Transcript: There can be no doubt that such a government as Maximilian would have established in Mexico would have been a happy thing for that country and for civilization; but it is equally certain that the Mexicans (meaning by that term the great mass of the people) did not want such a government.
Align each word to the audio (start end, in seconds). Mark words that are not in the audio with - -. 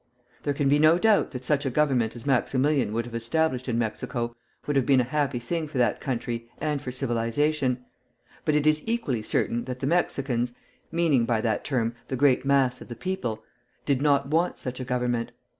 There 0.41 0.55
can 0.55 0.67
be 0.67 0.79
no 0.79 0.97
doubt 0.97 1.29
that 1.29 1.45
such 1.45 1.63
a 1.63 1.69
government 1.69 2.15
as 2.15 2.25
Maximilian 2.25 2.91
would 2.91 3.05
have 3.05 3.13
established 3.13 3.67
in 3.69 3.77
Mexico 3.77 4.35
would 4.65 4.75
have 4.75 4.87
been 4.87 4.99
a 4.99 5.03
happy 5.03 5.37
thing 5.37 5.67
for 5.67 5.77
that 5.77 6.01
country 6.01 6.49
and 6.57 6.81
for 6.81 6.91
civilization; 6.91 7.85
but 8.43 8.55
it 8.55 8.65
is 8.65 8.81
equally 8.87 9.21
certain 9.21 9.65
that 9.65 9.79
the 9.79 9.85
Mexicans 9.85 10.53
(meaning 10.91 11.25
by 11.25 11.39
that 11.41 11.63
term 11.63 11.93
the 12.07 12.15
great 12.15 12.43
mass 12.43 12.81
of 12.81 12.87
the 12.87 12.95
people) 12.95 13.43
did 13.85 14.01
not 14.01 14.27
want 14.27 14.57
such 14.57 14.79
a 14.79 14.83
government. 14.85 15.33